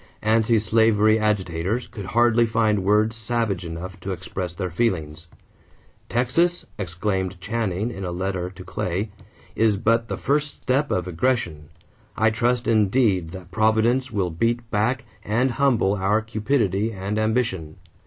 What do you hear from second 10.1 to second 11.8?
first step of aggression.